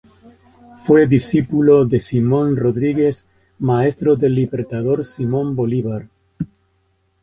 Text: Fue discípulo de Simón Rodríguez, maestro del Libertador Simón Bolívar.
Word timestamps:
Fue 0.83 1.05
discípulo 1.05 1.85
de 1.85 1.99
Simón 1.99 2.57
Rodríguez, 2.57 3.23
maestro 3.59 4.15
del 4.15 4.33
Libertador 4.33 5.05
Simón 5.05 5.55
Bolívar. 5.55 6.09